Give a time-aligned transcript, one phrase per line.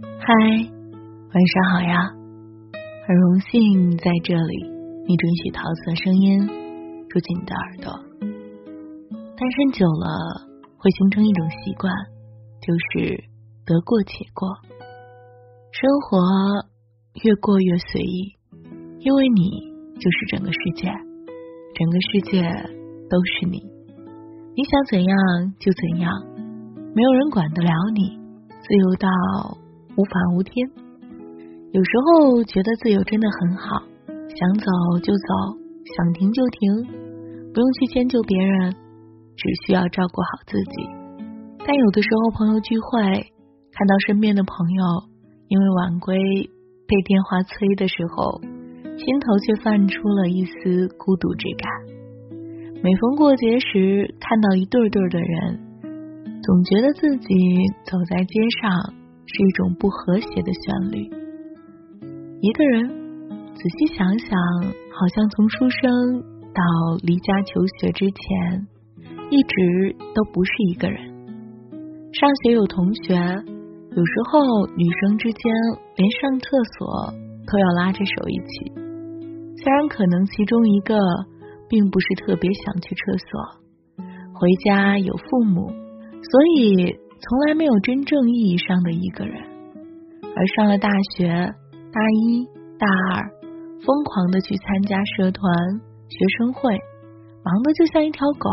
[0.00, 0.32] 嗨，
[1.34, 2.08] 晚上好呀！
[3.06, 4.64] 很荣幸在这里，
[5.06, 6.46] 你准许桃子的声音
[7.08, 7.92] 住进你的耳朵。
[9.36, 11.92] 单身久了，会形成一种习惯，
[12.60, 13.24] 就是
[13.66, 14.48] 得过且过，
[15.72, 16.18] 生活
[17.24, 18.36] 越过越随意，
[19.00, 19.50] 因为你
[20.00, 20.88] 就是整个世界，
[21.74, 22.42] 整个世界
[23.10, 23.60] 都是你，
[24.54, 25.18] 你想怎样
[25.58, 26.12] 就怎样，
[26.94, 28.16] 没有人管得了你，
[28.48, 29.08] 自由到。
[29.96, 30.70] 无法无天，
[31.72, 34.66] 有时候觉得自由真的很好，想走
[35.02, 35.28] 就走，
[35.84, 36.84] 想停就停，
[37.52, 38.72] 不用去迁就别人，
[39.36, 40.88] 只需要照顾好自己。
[41.66, 43.02] 但有的时候朋友聚会，
[43.72, 44.84] 看到身边的朋友
[45.48, 46.16] 因为晚归
[46.88, 48.40] 被电话催的时候，
[48.96, 51.70] 心头却泛出了一丝孤独之感。
[52.82, 55.60] 每逢过节时，看到一对对的人，
[56.42, 57.36] 总觉得自己
[57.84, 59.01] 走在街上。
[59.26, 61.10] 是一种不和谐的旋律。
[62.40, 62.88] 一个人
[63.54, 64.38] 仔细想想，
[64.92, 66.62] 好像从出生到
[67.02, 68.66] 离家求学之前，
[69.30, 71.00] 一直都不是一个人。
[72.12, 75.52] 上学有同学，有时候女生之间
[75.96, 76.48] 连上厕
[76.78, 77.14] 所
[77.46, 78.72] 都要拉着手一起。
[79.62, 80.98] 虽然可能其中一个
[81.68, 86.98] 并不是特别想去厕所，回家有父母，所以。
[87.22, 89.40] 从来没有真正意义上的一个人，
[90.34, 92.44] 而上了大学，大一、
[92.80, 93.30] 大二，
[93.86, 95.40] 疯狂的去参加社团、
[96.08, 96.76] 学生会，
[97.44, 98.50] 忙得就像一条狗，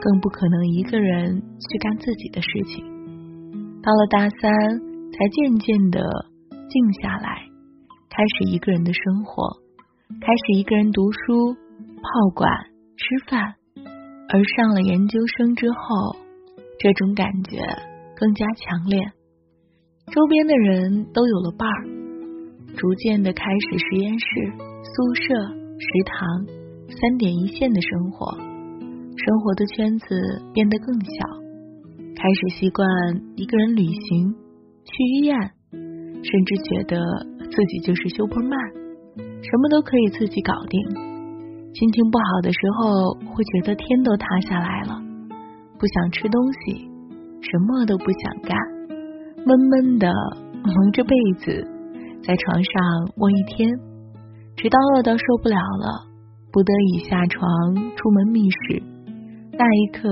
[0.00, 2.82] 更不可能一个人去干自己的事情。
[3.82, 4.50] 到了大三，
[5.12, 6.00] 才渐渐的
[6.70, 7.44] 静下来，
[8.08, 9.58] 开始一个人的生活，
[10.18, 11.52] 开始一个人读书、
[12.00, 12.50] 泡馆、
[12.96, 13.54] 吃饭。
[14.30, 16.16] 而上了研究生之后。
[16.78, 17.58] 这种感觉
[18.16, 19.00] 更加强烈，
[20.12, 21.86] 周边的人都有了伴儿，
[22.76, 24.26] 逐渐的开始实验室、
[24.82, 25.34] 宿舍、
[25.78, 26.46] 食堂
[26.88, 30.06] 三点一线的生活，生活的圈子
[30.52, 31.26] 变得更小，
[32.16, 32.88] 开始习惯
[33.36, 34.34] 一个人旅行、
[34.84, 35.36] 去医院，
[35.70, 36.98] 甚至觉得
[37.38, 38.72] 自己就是 Superman，
[39.16, 41.12] 什么都可以自己搞定。
[41.74, 45.11] 心情不好的时候，会觉得天都塌下来了。
[45.82, 46.86] 不想吃东西，
[47.42, 48.56] 什么都不想干，
[49.44, 50.12] 闷闷的
[50.62, 51.10] 蒙着被
[51.40, 51.66] 子
[52.22, 52.72] 在床上
[53.16, 53.68] 窝一天，
[54.54, 56.06] 直到饿到受不了了，
[56.52, 58.80] 不得已下床出门觅食，
[59.58, 60.08] 那一刻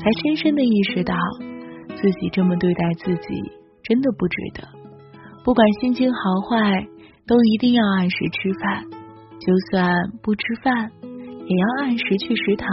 [0.00, 1.14] 才深深的意识到
[1.94, 3.28] 自己这么对待自己
[3.84, 4.66] 真的不值得。
[5.44, 6.88] 不管心情好坏，
[7.24, 8.82] 都一定要按时吃饭，
[9.38, 9.94] 就算
[10.24, 10.90] 不吃饭，
[11.46, 12.68] 也要按时去食堂，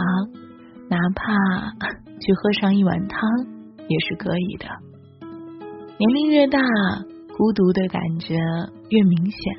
[0.88, 1.96] 哪怕。
[2.18, 3.20] 去喝上一碗汤
[3.88, 4.66] 也是可以的。
[5.98, 6.58] 年龄越大，
[7.36, 8.34] 孤独的感觉
[8.88, 9.54] 越明显，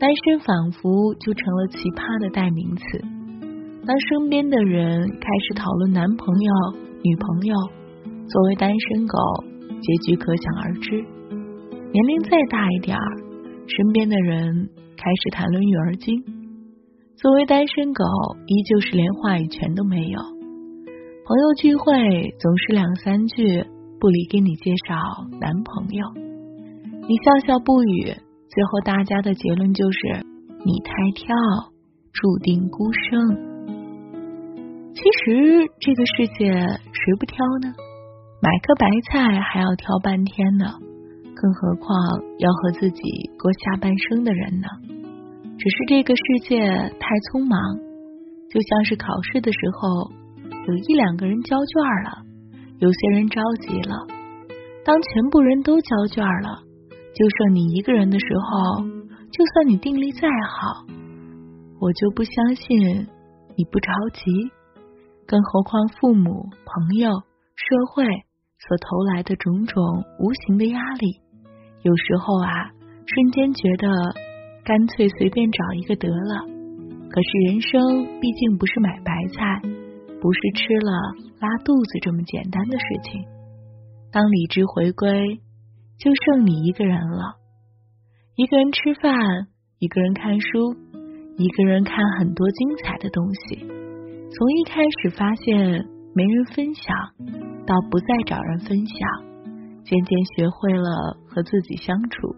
[0.00, 2.82] 单身仿佛就成了奇葩的代名词。
[3.86, 6.52] 当身边的人开始讨论男朋友、
[7.02, 7.54] 女朋友，
[8.28, 9.16] 作为单身狗，
[9.80, 10.90] 结局可想而知。
[11.92, 13.08] 年龄再大一点儿，
[13.66, 14.68] 身边的人
[14.98, 16.18] 开始谈论育儿经，
[17.20, 18.02] 作为单身狗，
[18.46, 20.18] 依旧是连话语权都没有。
[21.26, 21.92] 朋友聚会
[22.40, 23.62] 总是两三句
[24.00, 24.96] 不离给你介绍
[25.38, 26.02] 男朋友，
[27.06, 28.04] 你笑笑不语，
[28.48, 30.24] 最后大家的结论就是
[30.64, 31.36] 你太挑，
[32.10, 33.36] 注定孤生。
[34.94, 37.68] 其实这个世界谁不挑呢？
[38.40, 40.64] 买颗白菜还要挑半天呢，
[41.36, 41.98] 更何况
[42.38, 43.02] 要和自己
[43.38, 44.66] 过下半生的人呢？
[45.60, 46.56] 只是这个世界
[46.96, 47.76] 太匆忙，
[48.48, 50.10] 就像是考试的时候。
[50.66, 52.22] 有一两个人交卷了，
[52.78, 54.06] 有些人着急了。
[54.84, 56.62] 当全部人都交卷了，
[57.14, 58.84] 就剩你一个人的时候，
[59.32, 60.84] 就算你定力再好，
[61.80, 63.08] 我就不相信
[63.56, 64.52] 你不着急。
[65.26, 71.20] 更何况父母、朋友、社会所投来的种种无形的压力，
[71.82, 72.70] 有时候啊，
[73.06, 73.88] 瞬间觉得
[74.64, 76.46] 干脆随便找一个得了。
[77.10, 79.62] 可是人生毕竟不是买白菜。
[80.22, 80.92] 不是吃了
[81.40, 83.24] 拉肚子这么简单的事情。
[84.12, 85.40] 当理智回归，
[85.98, 87.40] 就剩你一个人了。
[88.36, 89.48] 一个人吃饭，
[89.78, 90.76] 一个人看书，
[91.38, 93.64] 一个人看很多精彩的东西。
[93.64, 96.94] 从一开始发现没人分享，
[97.66, 99.08] 到不再找人分享，
[99.84, 102.36] 渐渐学会了和自己相处。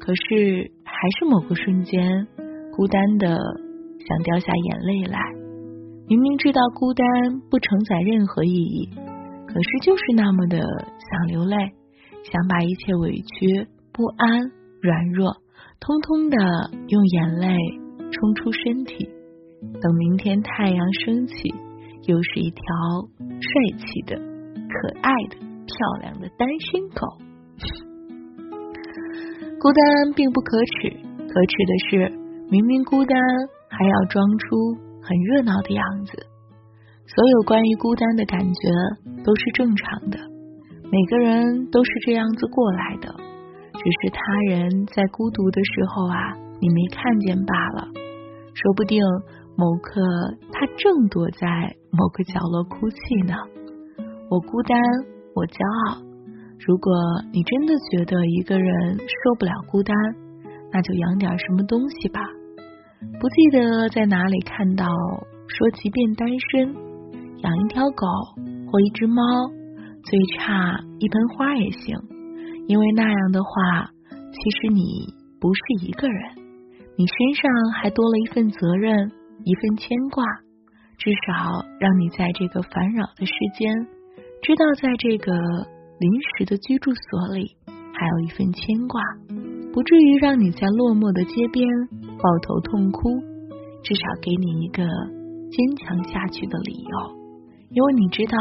[0.00, 2.26] 可是还是某个瞬间，
[2.74, 5.18] 孤单的想掉下眼泪来。
[6.08, 7.06] 明明知道孤单
[7.50, 8.88] 不承载任何意义，
[9.46, 11.56] 可是就是那么的想流泪，
[12.24, 14.50] 想把一切委屈、不安、
[14.80, 15.36] 软弱，
[15.80, 16.36] 通通的
[16.88, 17.56] 用眼泪
[18.10, 19.10] 冲出身体。
[19.82, 21.34] 等明天太阳升起，
[22.06, 22.62] 又是一条
[23.26, 27.87] 帅气的、可爱的、漂亮的单身狗。
[29.60, 30.88] 孤单并不可耻，
[31.26, 32.16] 可耻的是
[32.48, 33.18] 明明孤单，
[33.68, 36.12] 还要装出很热闹的样子。
[37.04, 38.60] 所有关于孤单的感觉
[39.24, 40.18] 都是正常的，
[40.92, 43.12] 每个人都是这样子过来的，
[43.74, 47.88] 只是他人在孤独的时候啊，你没看见罢了。
[48.54, 49.02] 说不定
[49.56, 50.00] 某刻
[50.52, 51.48] 他正躲在
[51.90, 53.34] 某个角落哭泣呢。
[54.30, 54.78] 我孤单，
[55.34, 55.58] 我骄
[55.90, 56.07] 傲。
[56.66, 56.92] 如果
[57.32, 59.96] 你真的觉得一个人受不了孤单，
[60.72, 62.20] 那就养点什么东西吧。
[63.20, 64.86] 不记得在哪里看到
[65.46, 66.74] 说，即便单身，
[67.38, 68.06] 养一条狗
[68.70, 69.22] 或一只猫，
[70.02, 71.96] 最差一盆花也行。
[72.66, 76.20] 因为那样的话，其实你不是一个人，
[76.96, 77.50] 你身上
[77.80, 79.10] 还多了一份责任，
[79.44, 80.24] 一份牵挂。
[80.98, 83.72] 至少让你在这个烦扰的世间，
[84.42, 85.32] 知道在这个。
[85.98, 89.02] 临时的居住所里，还有一份牵挂，
[89.72, 91.66] 不至于让你在落寞的街边
[92.14, 93.18] 抱头痛哭，
[93.82, 94.86] 至少给你一个
[95.50, 96.94] 坚强下去的理由，
[97.74, 98.38] 因为你知道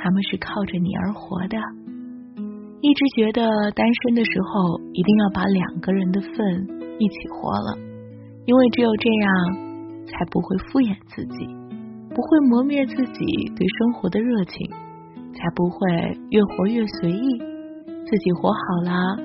[0.00, 1.60] 他们是靠着你而活的。
[2.80, 3.44] 一直觉得
[3.76, 6.32] 单身的时候一定要把两个人的份
[6.96, 7.76] 一起活了，
[8.46, 9.28] 因为只有这样
[10.08, 11.44] 才不会敷衍自己，
[12.16, 13.20] 不会磨灭自己
[13.52, 14.64] 对生活的热情。
[15.34, 15.78] 才不会
[16.30, 17.38] 越活越随意，
[18.04, 19.16] 自己活好了，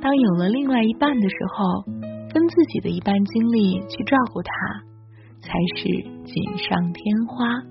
[0.00, 1.82] 当有了另外一半的时候，
[2.32, 4.50] 分自己的一半精力去照顾他，
[5.40, 5.84] 才是
[6.24, 7.62] 锦上添花。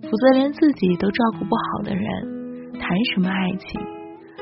[0.00, 3.80] 否则连自己都照顾不好的人，谈什么爱情？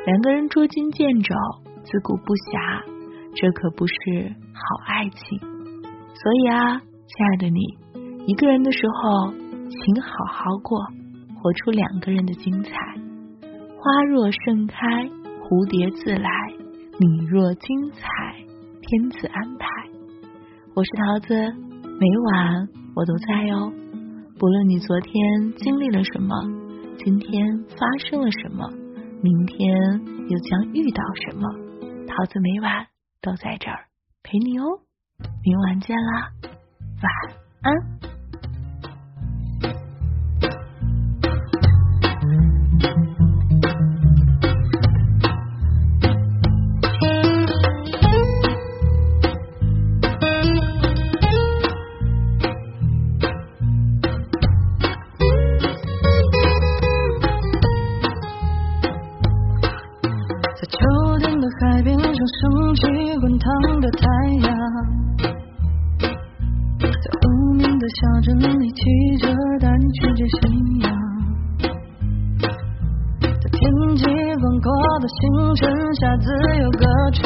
[0.07, 1.35] 两个人捉襟见肘，
[1.83, 2.85] 自顾不暇，
[3.35, 3.95] 这可不是
[4.53, 5.41] 好爱情。
[6.15, 7.61] 所以啊，亲爱的你，
[8.27, 10.79] 一个人的时候，请好好过。
[11.47, 12.71] 活出两个人的精彩。
[13.79, 15.05] 花若盛开，
[15.47, 16.29] 蝴蝶自来；
[16.99, 18.03] 你若精彩，
[18.83, 19.69] 天自安排。
[20.75, 21.35] 我是桃子，
[22.01, 22.67] 每晚
[22.97, 23.73] 我都在哟。
[24.41, 25.15] 不论你昨天
[25.55, 26.35] 经历了什么，
[26.99, 27.47] 今天
[27.79, 28.69] 发生了什么，
[29.23, 29.71] 明天
[30.27, 31.47] 又将遇到什么，
[32.09, 32.89] 桃子每晚
[33.23, 33.87] 都在这儿
[34.25, 34.65] 陪你哦。
[35.45, 36.29] 明晚见啦，
[37.05, 38.16] 晚安。
[67.89, 68.83] 小镇里骑
[69.19, 69.29] 着
[69.61, 70.37] 带你去看夕
[70.83, 70.87] 阳，
[73.21, 73.61] 在天
[73.97, 74.05] 际
[74.41, 74.67] 广阔
[75.01, 75.21] 的星
[75.55, 75.63] 辰
[75.95, 76.27] 下自
[76.61, 77.23] 由歌唱。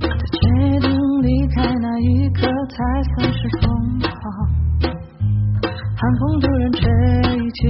[0.00, 0.42] 在决
[0.80, 0.86] 定
[1.22, 2.76] 离开那一刻才
[3.14, 3.64] 算是疯
[4.00, 4.10] 狂。
[5.98, 6.82] 寒风突然吹
[7.52, 7.60] 起，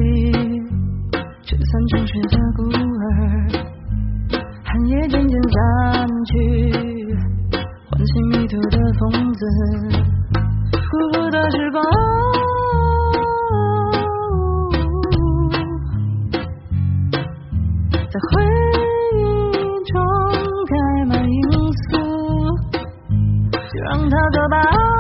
[23.97, 24.96] 让它走吧。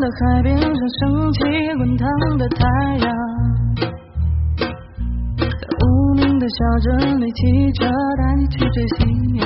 [0.00, 1.38] 的海边上升起
[1.76, 2.06] 滚烫
[2.38, 2.62] 的太
[2.98, 3.06] 阳，
[5.38, 5.42] 在
[5.80, 7.86] 无名的小镇里骑车
[8.18, 8.96] 带你去追夕
[9.40, 9.42] 阳，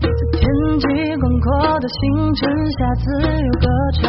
[0.00, 0.42] 在天
[0.78, 0.84] 际
[1.20, 1.46] 广阔
[1.80, 3.66] 的星辰下自由歌
[4.00, 4.02] 唱，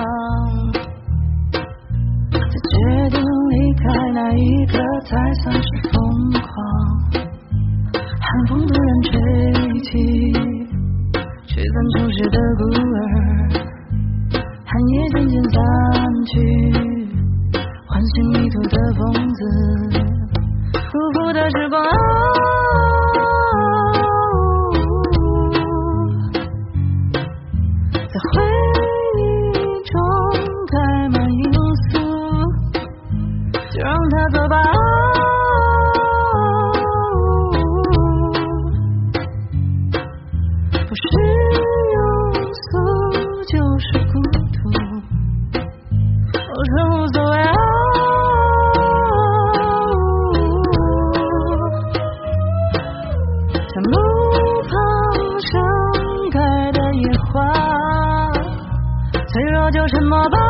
[2.31, 3.17] 在决定
[3.49, 4.73] 离开那一刻
[5.05, 5.95] 才算是疯
[6.31, 6.43] 狂，
[7.93, 9.11] 寒风突然吹
[9.81, 9.89] 起，
[11.47, 12.61] 吹散城市的孤
[59.87, 60.46] 沉默吧。